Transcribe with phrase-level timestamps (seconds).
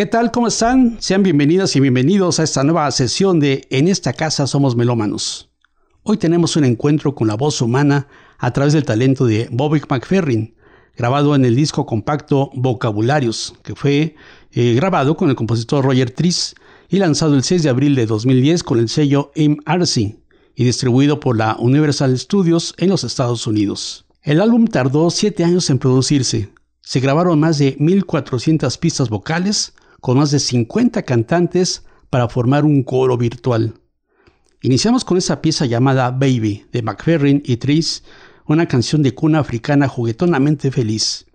[0.00, 0.30] ¿Qué tal?
[0.30, 0.96] ¿Cómo están?
[0.98, 5.50] Sean bienvenidas y bienvenidos a esta nueva sesión de En esta casa somos melómanos.
[6.04, 8.08] Hoy tenemos un encuentro con la voz humana
[8.38, 10.54] a través del talento de Bobby McFerrin,
[10.96, 14.14] grabado en el disco compacto Vocabularios, que fue
[14.52, 16.54] eh, grabado con el compositor Roger Triss
[16.88, 20.16] y lanzado el 6 de abril de 2010 con el sello MRC
[20.54, 24.06] y distribuido por la Universal Studios en los Estados Unidos.
[24.22, 26.48] El álbum tardó 7 años en producirse.
[26.80, 32.82] Se grabaron más de 1400 pistas vocales, con más de 50 cantantes para formar un
[32.82, 33.74] coro virtual.
[34.62, 38.04] Iniciamos con esa pieza llamada Baby de McFerrin y Tris,
[38.46, 41.26] una canción de cuna africana juguetonamente feliz.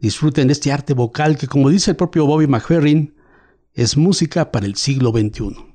[0.00, 3.14] Disfruten de este arte vocal que, como dice el propio Bobby McFerrin,
[3.74, 5.74] es música para el siglo XXI.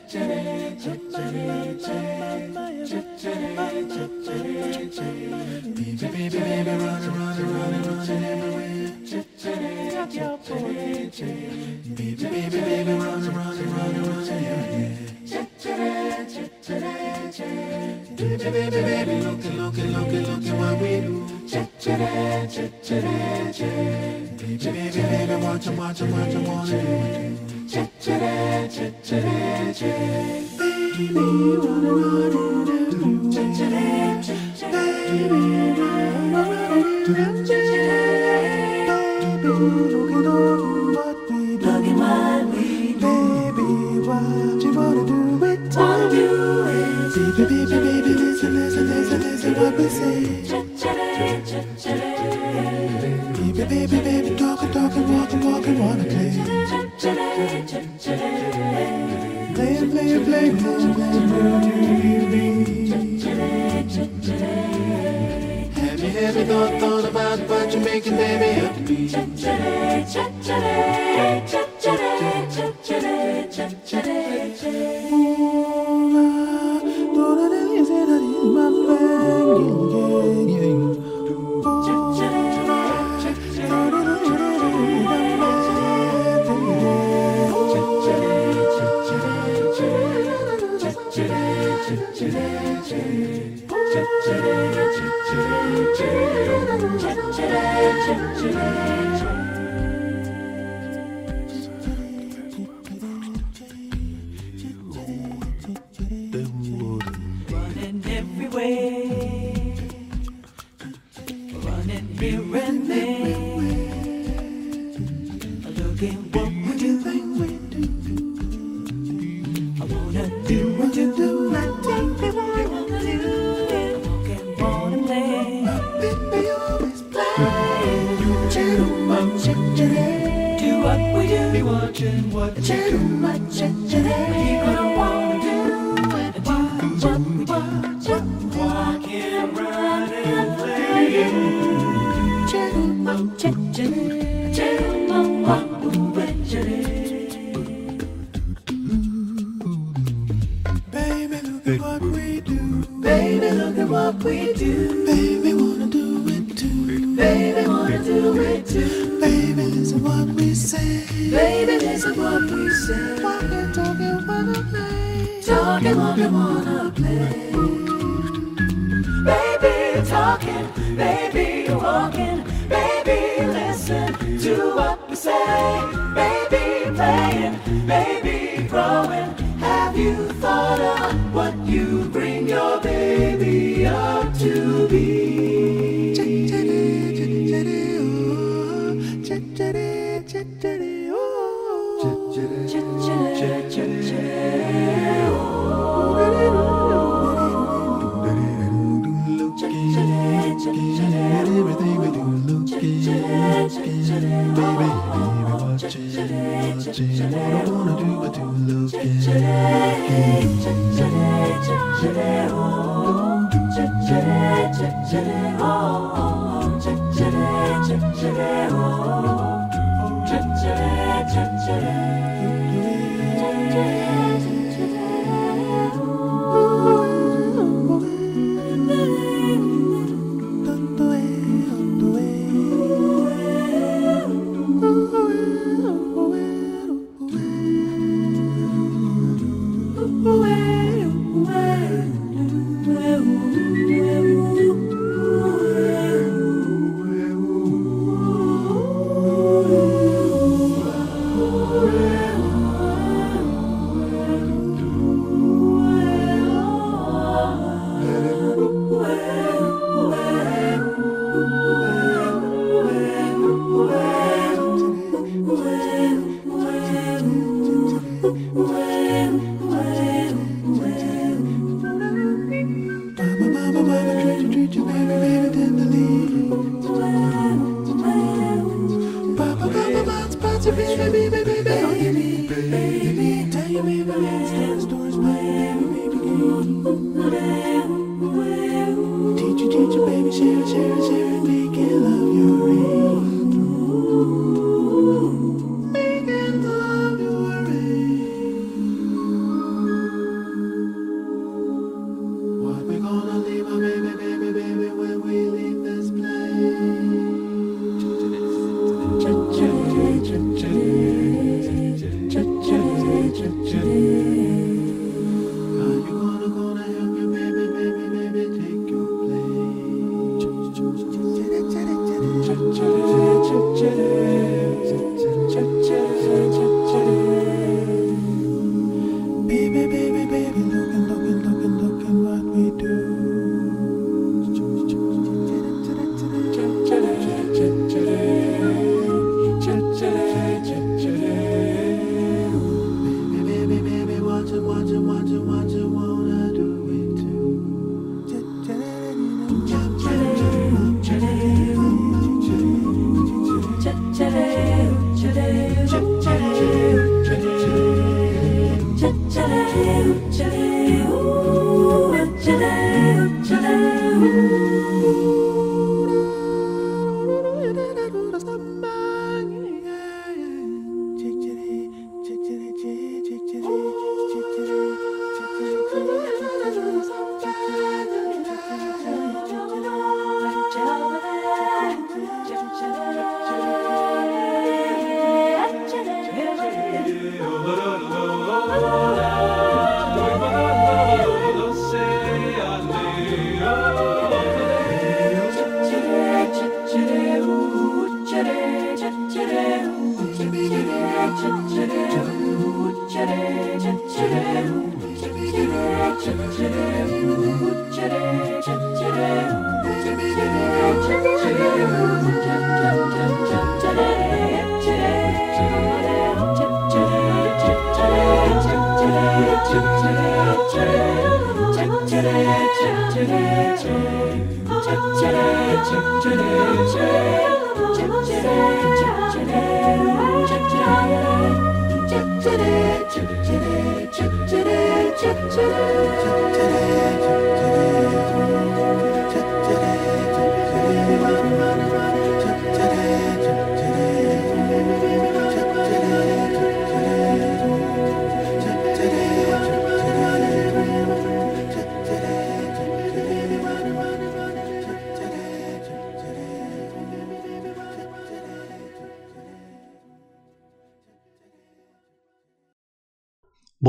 [322.69, 324.10] chit chit chit chit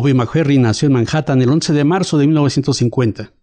[0.03, 3.35] Bobby McFerrin nació en Manhattan el 11 de marzo de 1950.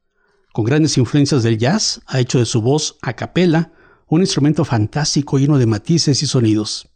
[0.52, 3.72] Con grandes influencias del jazz, ha hecho de su voz a capela
[4.08, 6.90] un instrumento fantástico lleno de matices y sonidos.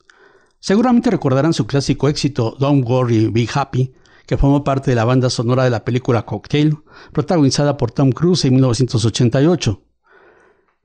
[0.60, 3.94] Seguramente recordarán su clásico éxito Don't Worry, Be Happy,
[4.26, 6.80] que formó parte de la banda sonora de la película Cocktail,
[7.14, 9.82] protagonizada por Tom Cruise en 1988.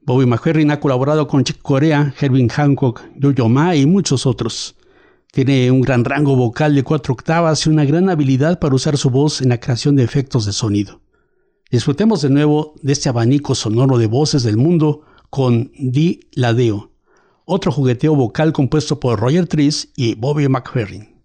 [0.02, 4.76] Bobby McFerrin ha colaborado con Chick Corea, Herbie Hancock, Yo-Yo Ma y muchos otros.
[5.32, 9.10] Tiene un gran rango vocal de cuatro octavas y una gran habilidad para usar su
[9.10, 11.00] voz en la creación de efectos de sonido.
[11.70, 16.92] Disfrutemos de nuevo de este abanico sonoro de voces del mundo con Di Ladeo,
[17.44, 21.18] otro jugueteo vocal compuesto por Roger Triss y Bobby McFerrin.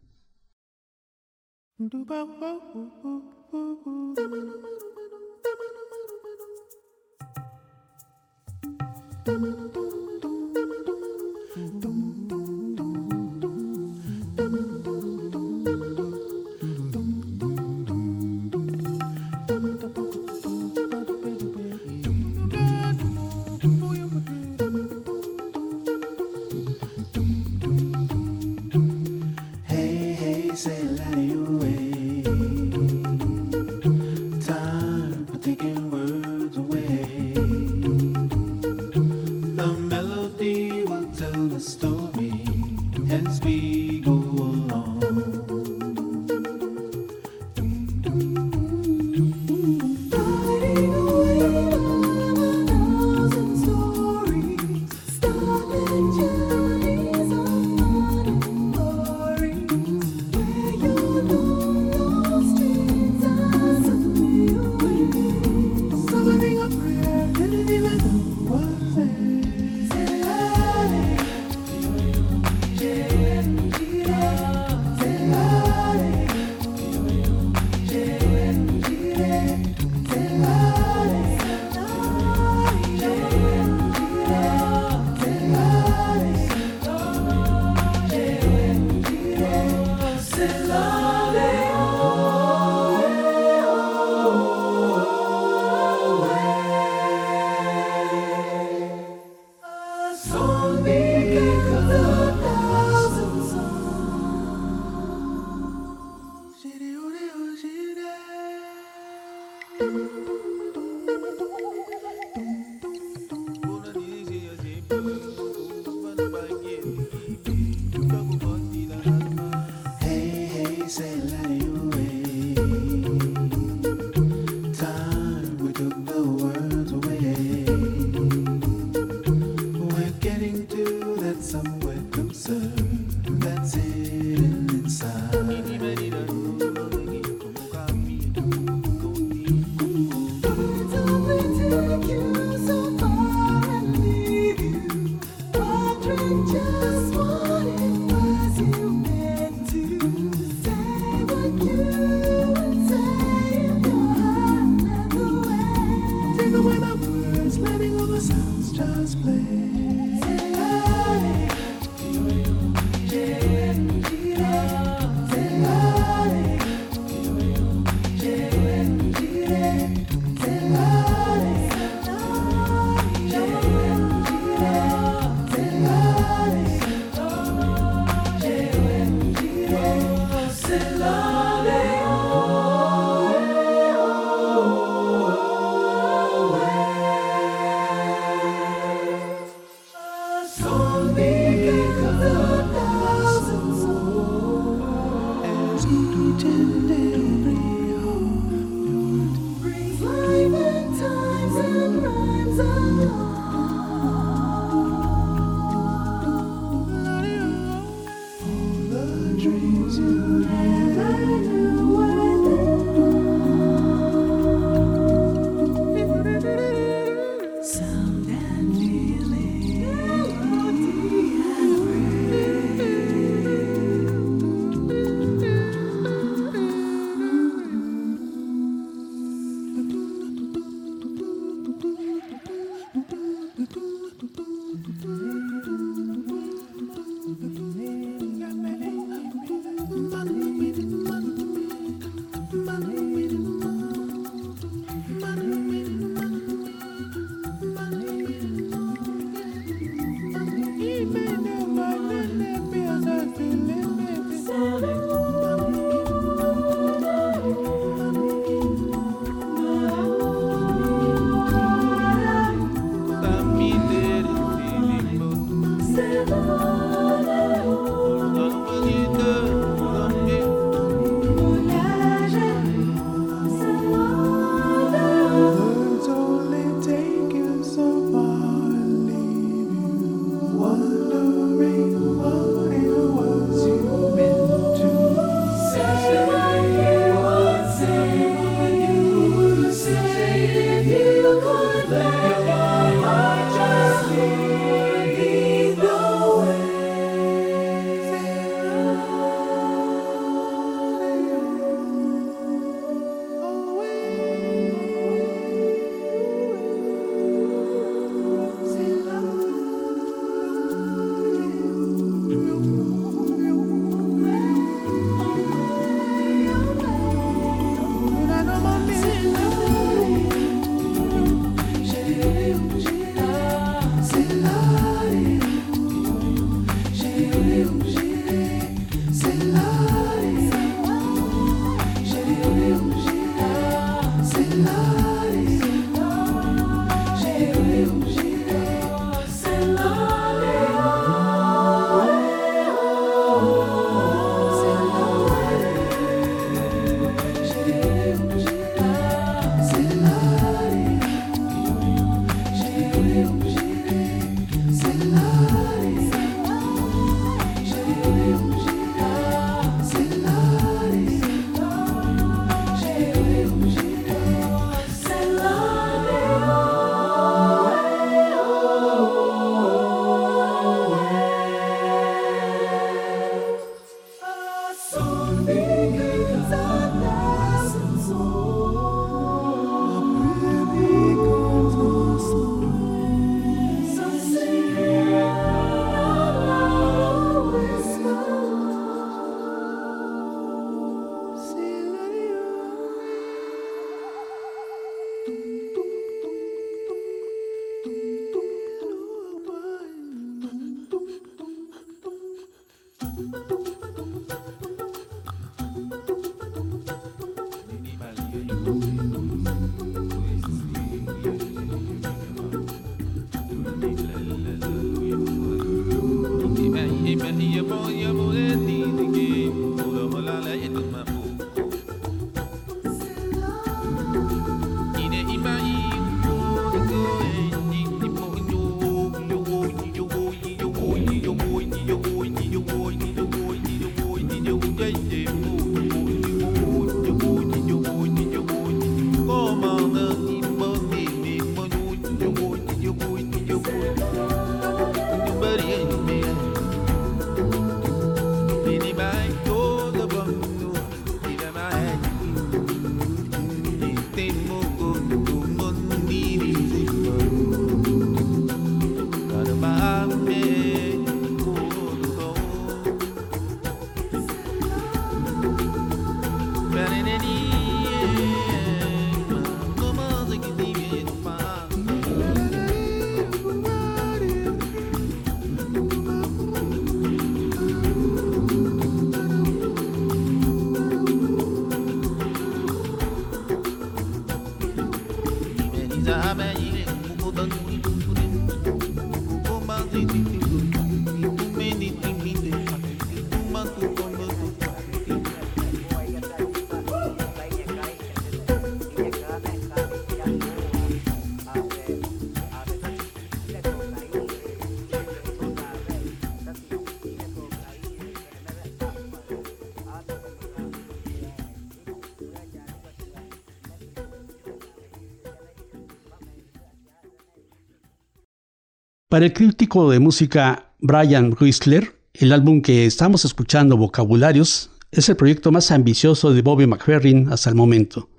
[519.13, 525.15] Para el crítico de música Brian Whistler, el álbum que estamos escuchando, Vocabularios, es el
[525.15, 528.10] proyecto más ambicioso de Bobby McFerrin hasta el momento.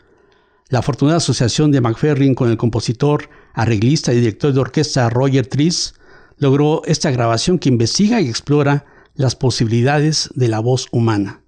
[0.68, 5.94] La afortunada asociación de McFerrin con el compositor, arreglista y director de orquesta Roger Triss
[6.38, 8.85] logró esta grabación que investiga y explora
[9.16, 11.42] las posibilidades de la voz humana.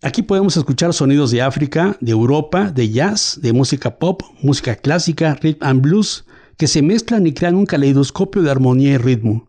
[0.00, 5.34] Aquí podemos escuchar sonidos de África, de Europa, de jazz, de música pop, música clásica,
[5.34, 6.24] rhythm and blues,
[6.60, 9.48] que se mezclan y crean un caleidoscopio de armonía y ritmo.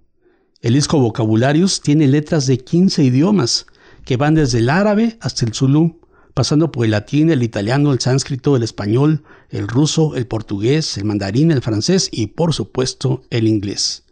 [0.61, 3.65] El disco Vocabularios tiene letras de 15 idiomas,
[4.05, 5.99] que van desde el árabe hasta el zulú,
[6.33, 11.03] pasando por el latín, el italiano, el sánscrito, el español, el ruso, el portugués, el
[11.03, 14.05] mandarín, el francés y por supuesto el inglés.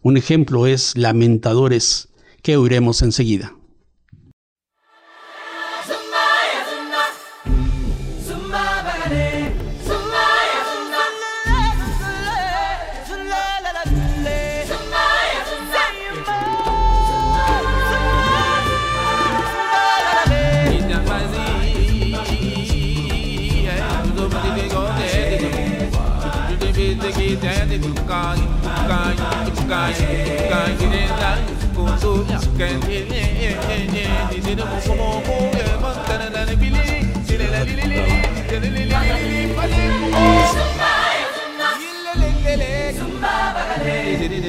[0.00, 2.08] Un ejemplo es Lamentadores,
[2.40, 3.54] que oiremos enseguida.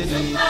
[0.08, 0.48] Zumba,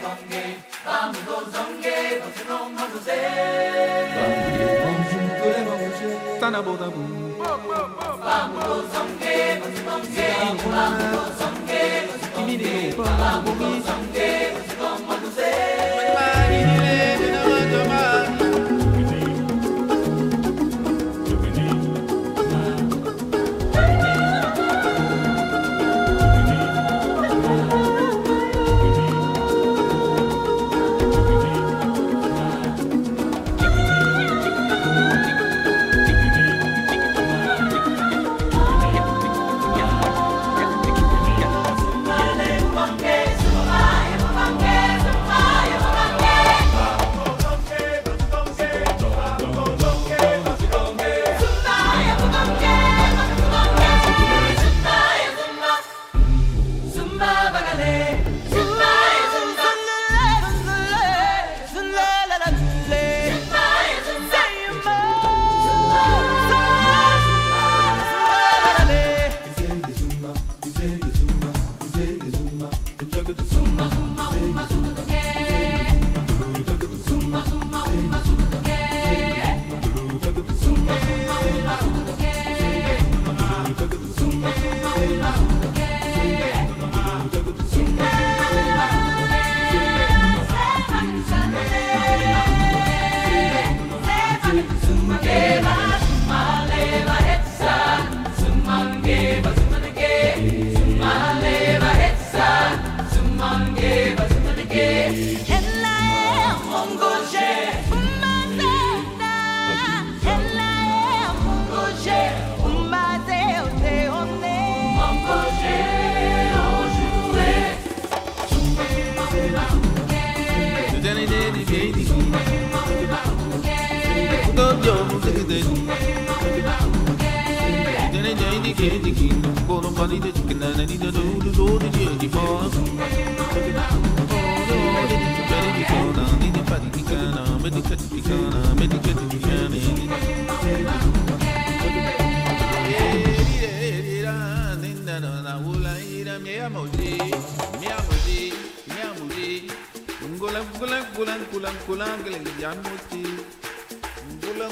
[0.00, 0.68] 감사합니다.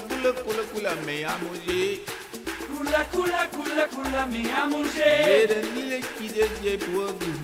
[0.08, 1.50] kula kula kula me amo.
[2.66, 4.78] Kula kula kula kula me amo.
[4.96, 5.98] Mere nile.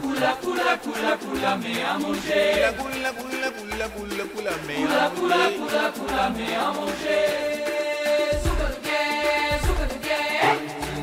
[0.03, 2.09] Kula kula kula kula me amo.
[2.09, 3.87] Kula kula kula kula
[4.33, 4.87] kula me amo.
[4.87, 7.19] Kula kula kula kula me amo ye.
[8.43, 8.73] Sugar.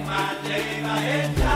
[0.07, 1.48] Madre maestra.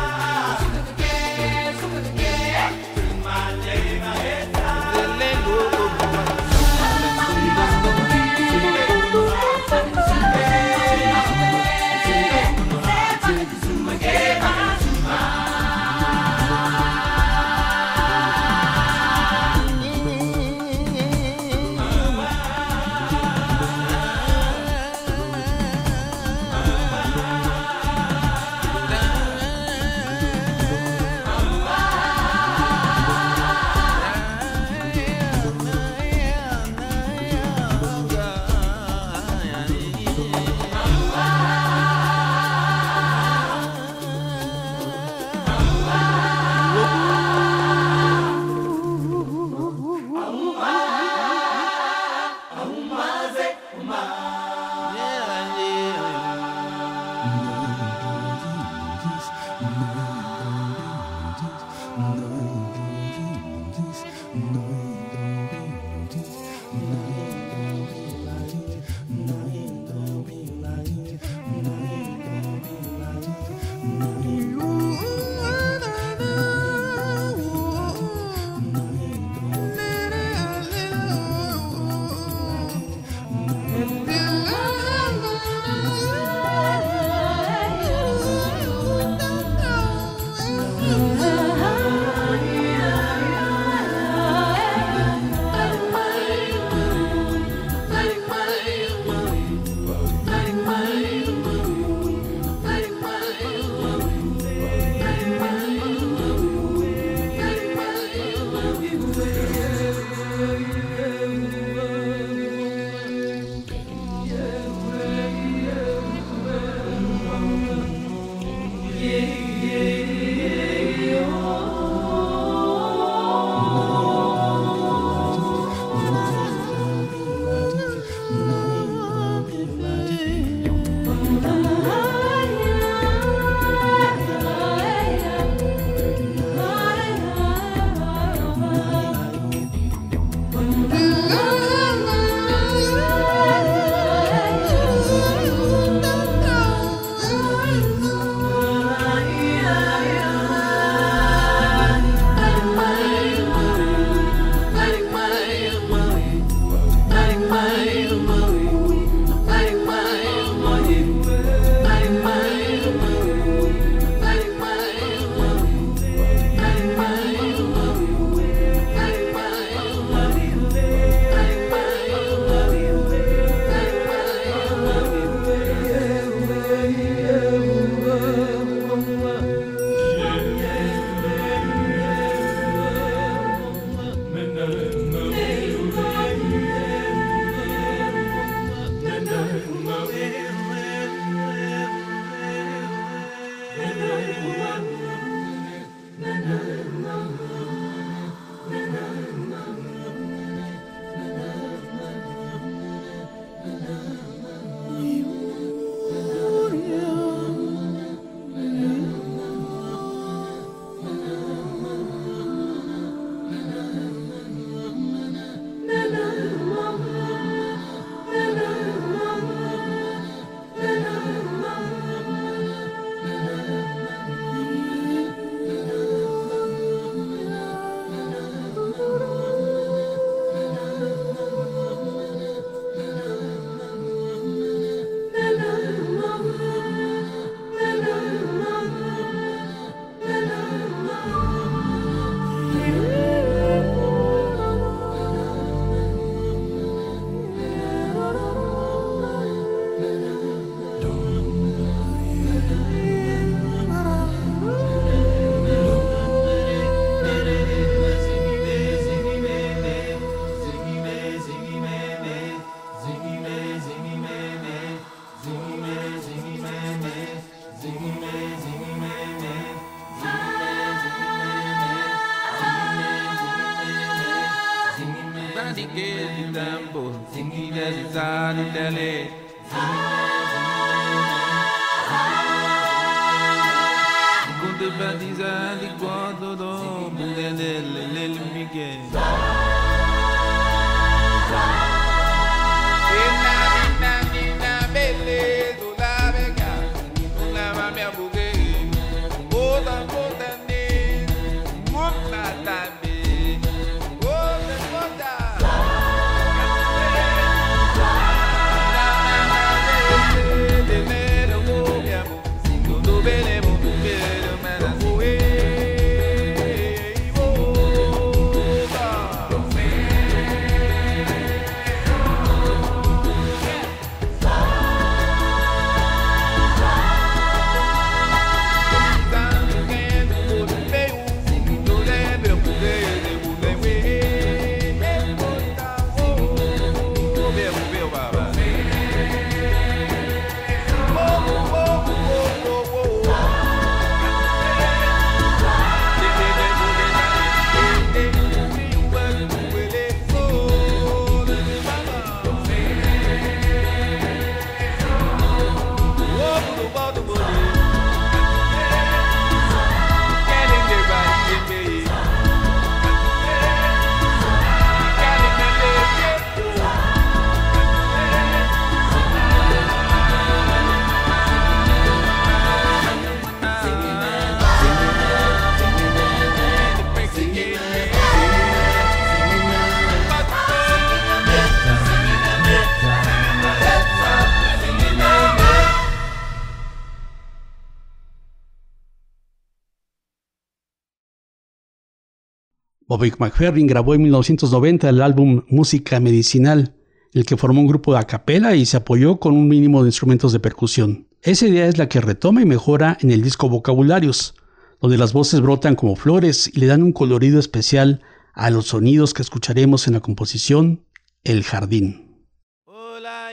[393.13, 396.95] Bobby McFerrin grabó en 1990 el álbum Música Medicinal,
[397.32, 400.10] el que formó un grupo de a capela y se apoyó con un mínimo de
[400.10, 401.28] instrumentos de percusión.
[401.43, 404.56] Esa idea es la que retoma y mejora en el disco Vocabularios,
[404.99, 409.36] donde las voces brotan como flores y le dan un colorido especial a los sonidos
[409.36, 411.06] que escucharemos en la composición
[411.43, 412.47] El Jardín.
[412.86, 413.52] Hola,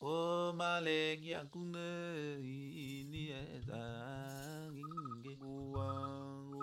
[0.00, 3.84] O maleg ya kunde ini eta
[4.72, 6.56] ingge guang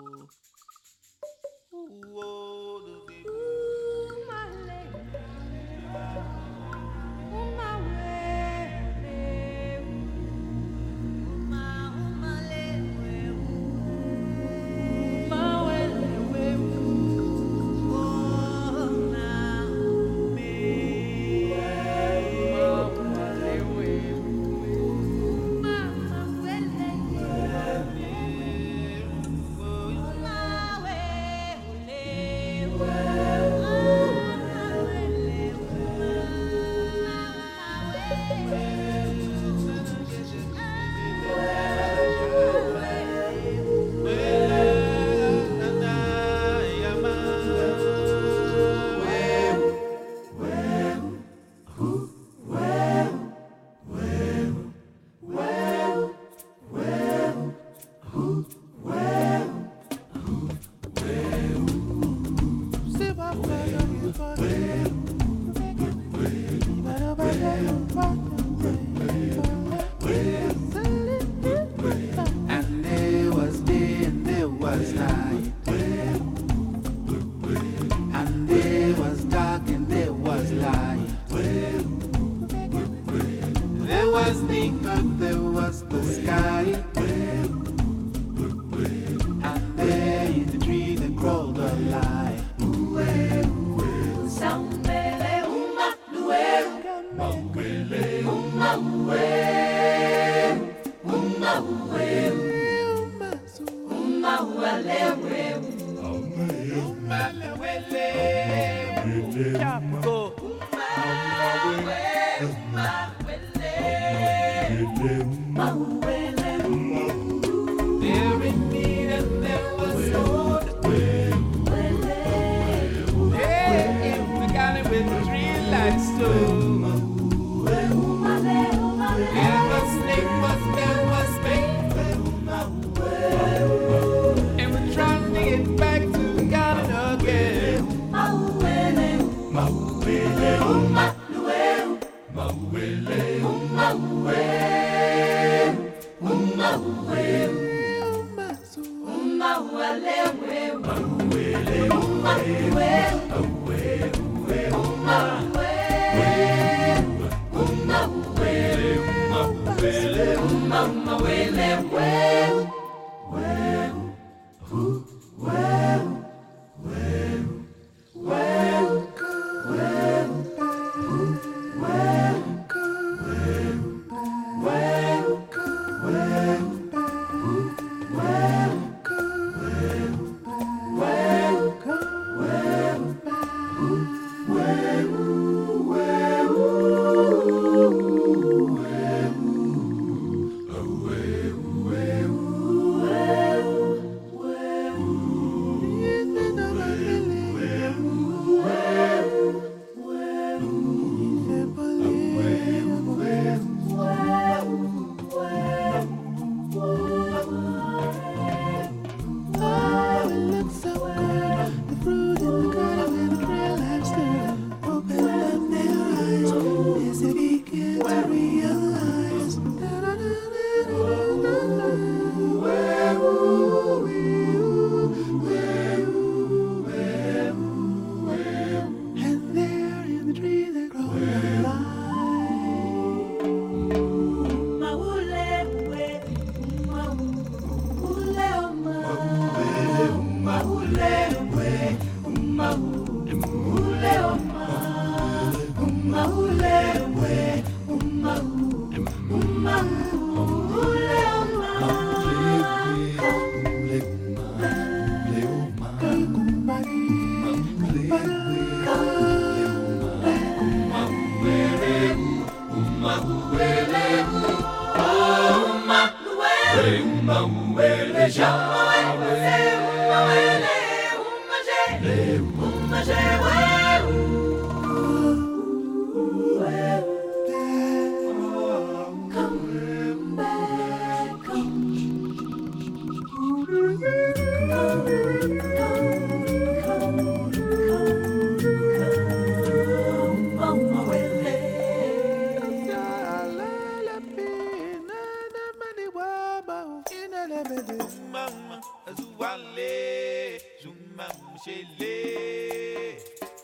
[301.58, 302.14] umashele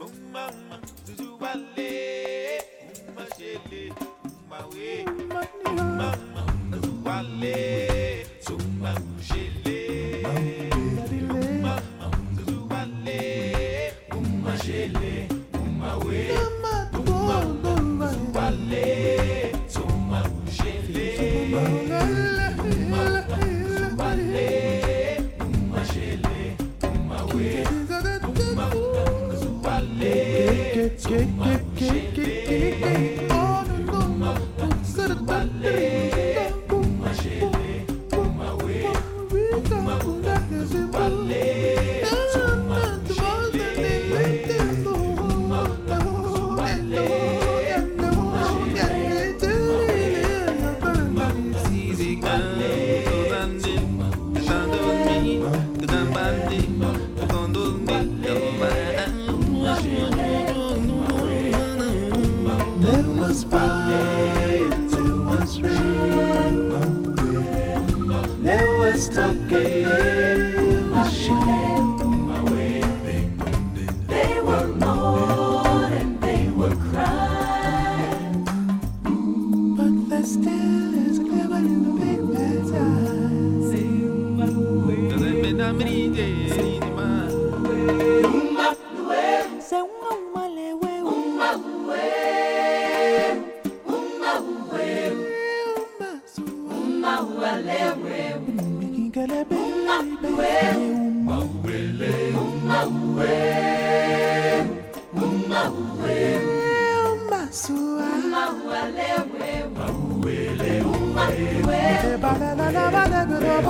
[0.07, 0.77] umama
[1.07, 1.93] zuzuwale
[3.09, 3.83] umashele.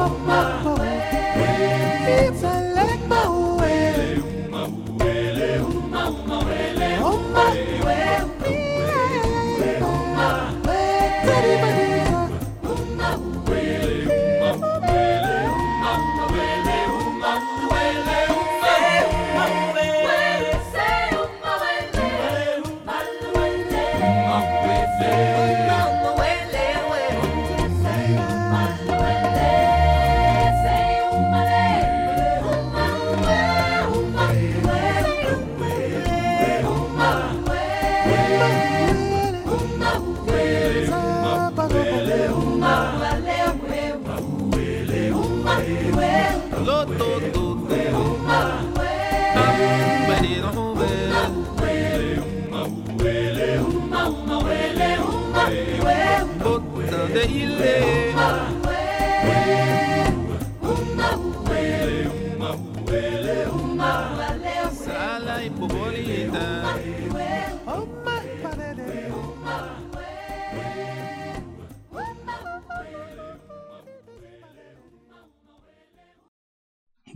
[0.09, 0.44] my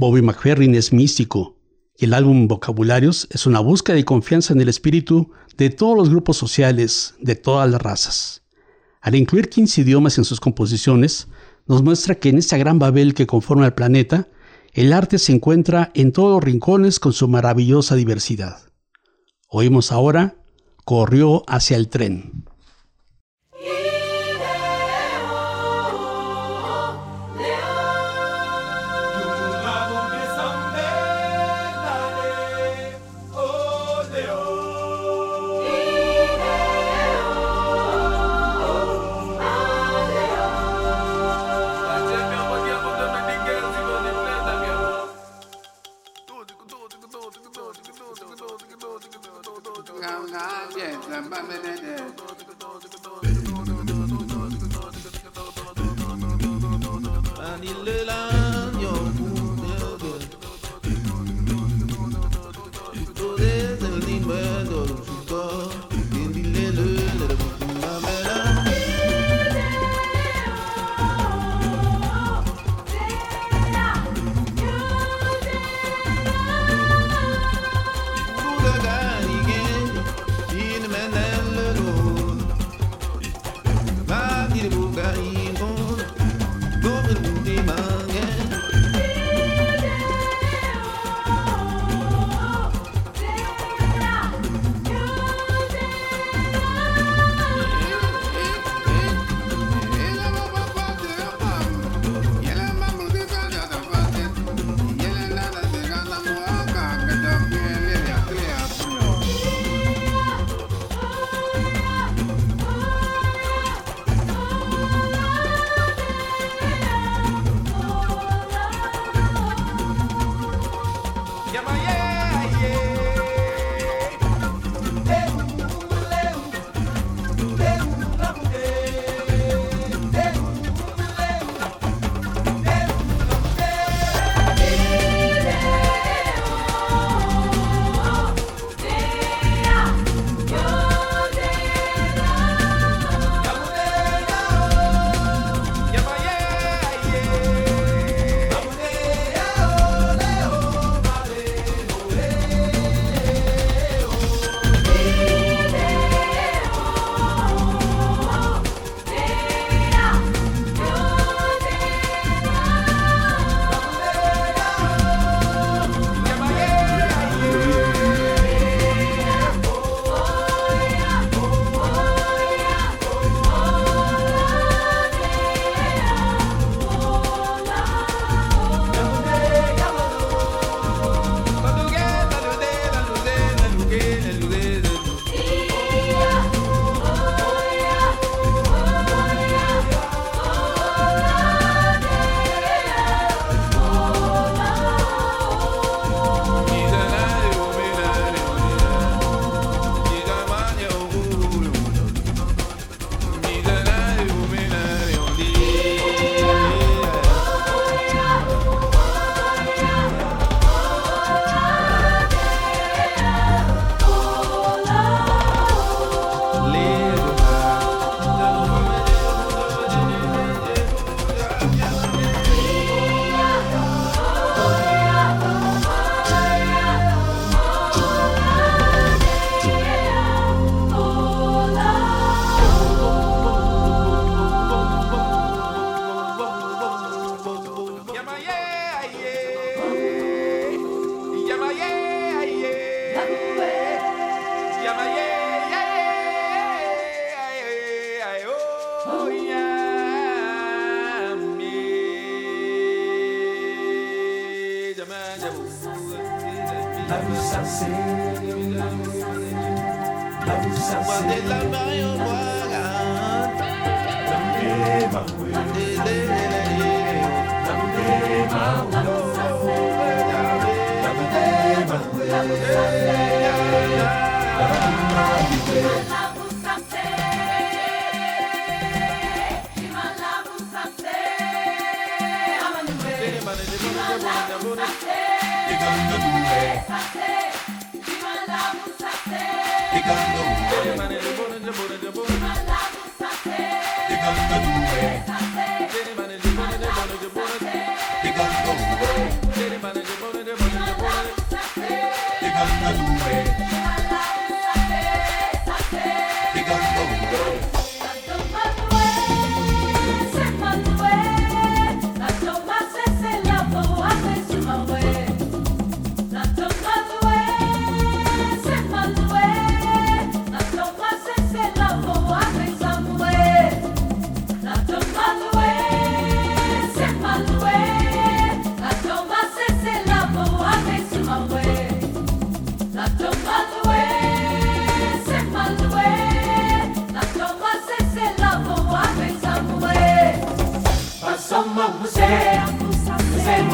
[0.08, 1.58] Bobby McFerrin es místico
[1.94, 6.08] y el álbum Vocabularios es una búsqueda de confianza en el espíritu de todos los
[6.08, 8.42] grupos sociales, de todas las razas.
[9.02, 11.28] Al incluir 15 idiomas en sus composiciones,
[11.66, 14.28] nos muestra que en esta gran Babel que conforma el planeta,
[14.72, 18.62] el arte se encuentra en todos los rincones con su maravillosa diversidad.
[19.50, 20.36] Oímos ahora
[20.86, 22.47] Corrió hacia el tren.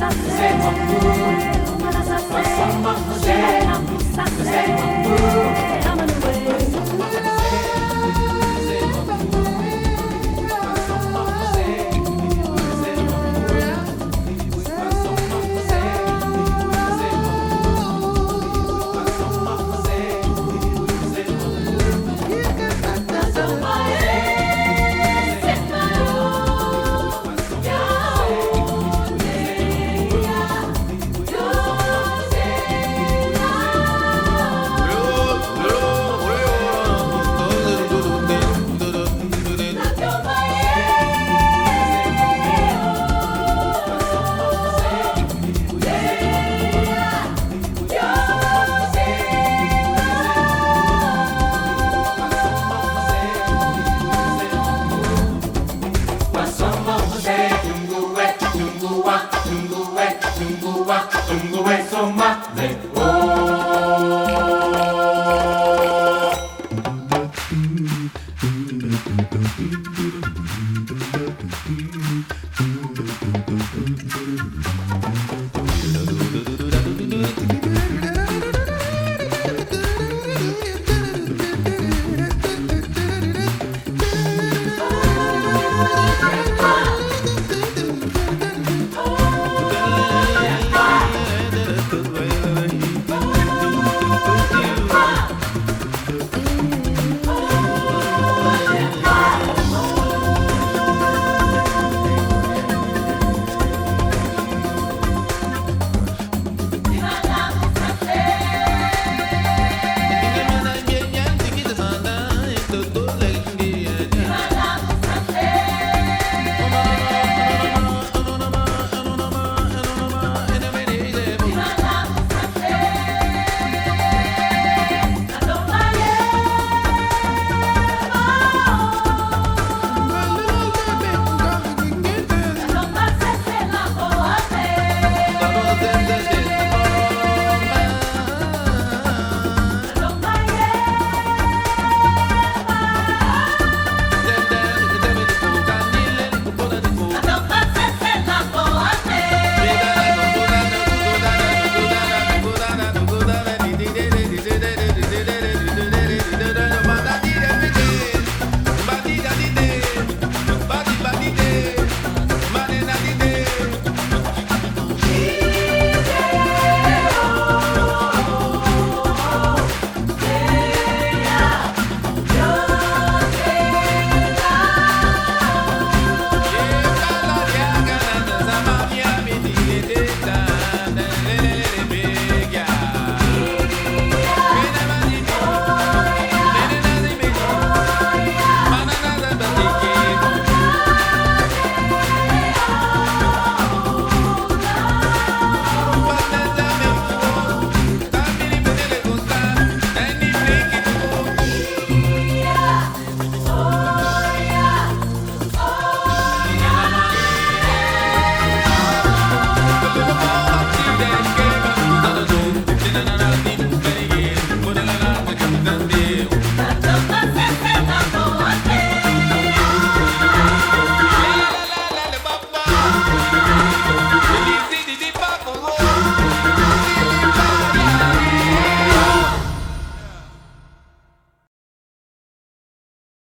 [0.00, 1.59] させも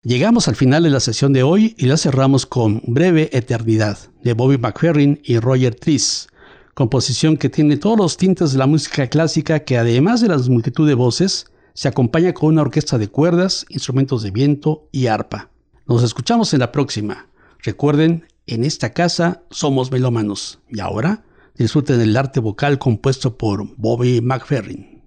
[0.09, 4.33] Llegamos al final de la sesión de hoy y la cerramos con Breve Eternidad de
[4.33, 6.29] Bobby McFerrin y Roger Triss,
[6.73, 10.87] composición que tiene todos los tintes de la música clásica que además de las multitud
[10.87, 15.51] de voces, se acompaña con una orquesta de cuerdas, instrumentos de viento y arpa.
[15.87, 17.27] Nos escuchamos en la próxima.
[17.61, 20.57] Recuerden, en esta casa somos melómanos.
[20.71, 21.23] Y ahora
[21.55, 24.98] disfruten el arte vocal compuesto por Bobby McFerrin.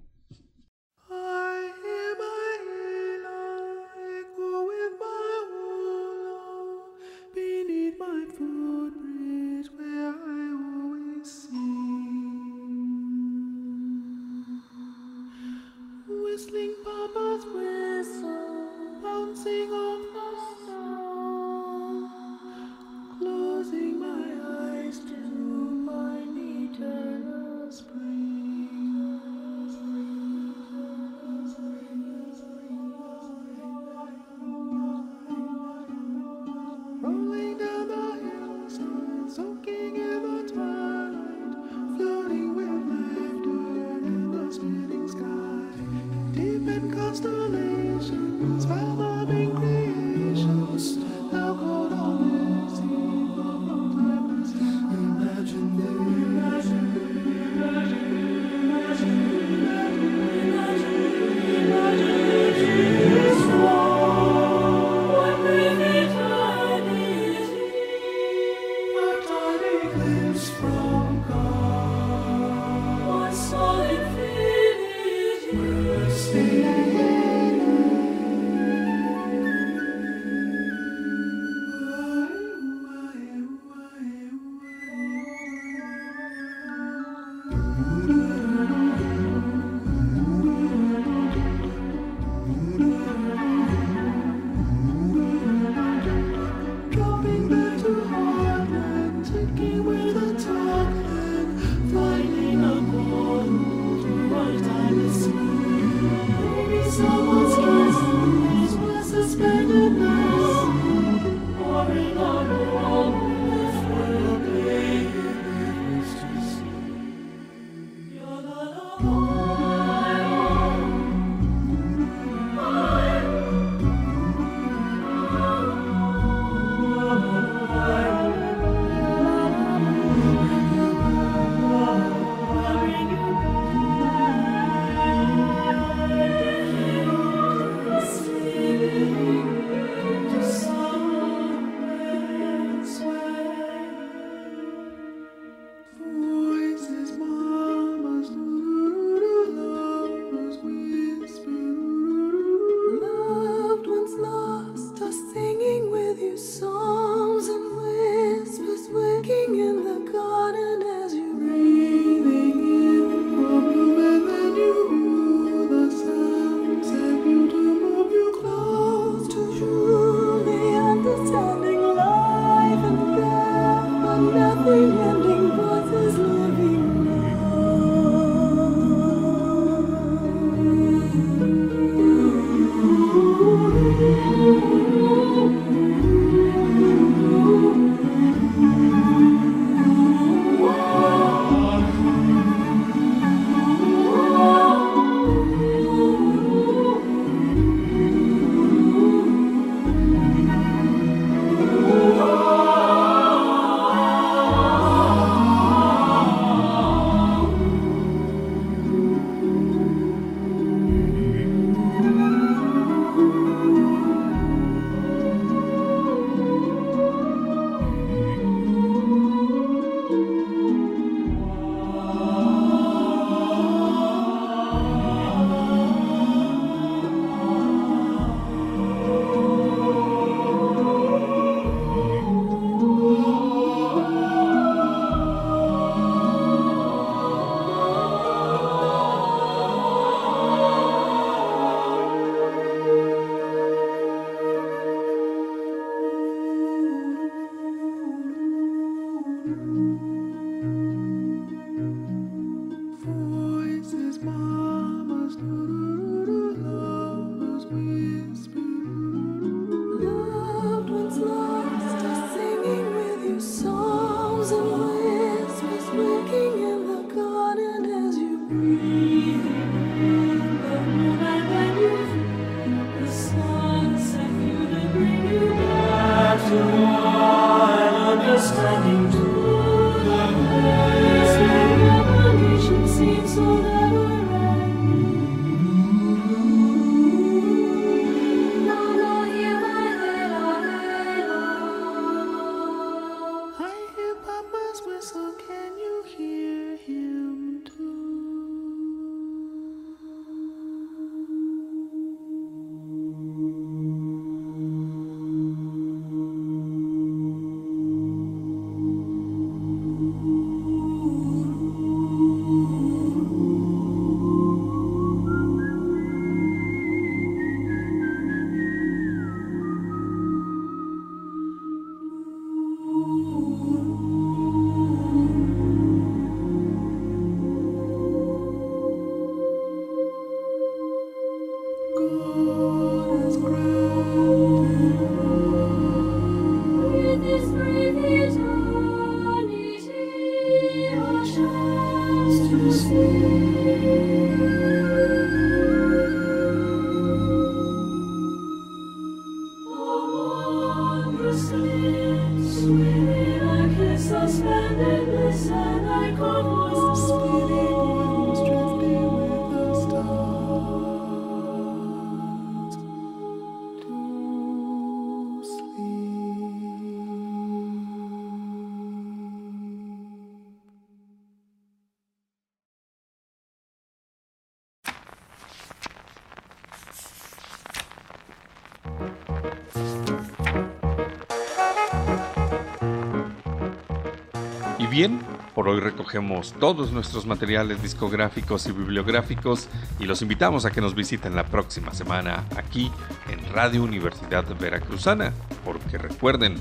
[384.93, 385.19] Bien,
[385.55, 389.67] por hoy recogemos todos nuestros materiales discográficos y bibliográficos
[389.99, 392.91] y los invitamos a que nos visiten la próxima semana aquí
[393.27, 395.33] en Radio Universidad Veracruzana,
[395.65, 396.57] porque recuerden,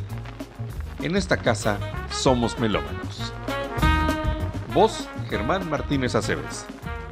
[1.02, 1.76] en esta casa
[2.10, 3.34] somos melómanos.
[4.72, 6.64] Voz Germán Martínez Aceves.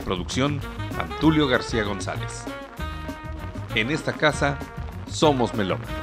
[0.07, 0.59] Producción
[0.99, 2.45] Antulio García González.
[3.75, 4.59] En esta casa
[5.13, 6.00] somos melómanos.